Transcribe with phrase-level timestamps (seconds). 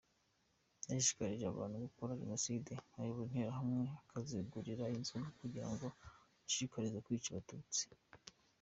[0.91, 7.85] Yashishikarije abantu gukora jenoside, ayobora Interahamwe, akazigurira inzoga kugira ngo azishishikarize kwica Abatutsi.